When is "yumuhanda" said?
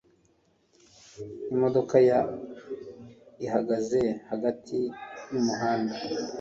5.31-5.95